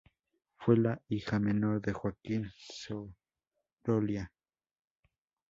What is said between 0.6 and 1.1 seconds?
la